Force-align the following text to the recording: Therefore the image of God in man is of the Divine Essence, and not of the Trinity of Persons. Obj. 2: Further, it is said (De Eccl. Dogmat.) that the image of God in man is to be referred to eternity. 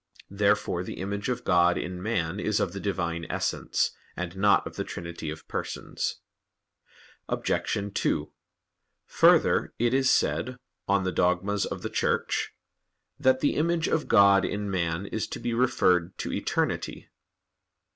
Therefore 0.31 0.83
the 0.83 0.95
image 0.95 1.29
of 1.29 1.43
God 1.43 1.77
in 1.77 2.01
man 2.01 2.39
is 2.39 2.59
of 2.59 2.73
the 2.73 2.79
Divine 2.79 3.27
Essence, 3.29 3.91
and 4.17 4.35
not 4.35 4.65
of 4.65 4.75
the 4.75 4.83
Trinity 4.83 5.29
of 5.29 5.47
Persons. 5.47 6.21
Obj. 7.29 7.93
2: 7.93 8.31
Further, 9.05 9.75
it 9.77 9.93
is 9.93 10.09
said 10.09 10.55
(De 10.55 10.57
Eccl. 10.91 11.13
Dogmat.) 11.13 12.47
that 13.19 13.41
the 13.41 13.53
image 13.53 13.87
of 13.87 14.07
God 14.07 14.43
in 14.43 14.71
man 14.71 15.05
is 15.05 15.27
to 15.27 15.39
be 15.39 15.53
referred 15.53 16.17
to 16.17 16.33
eternity. 16.33 17.07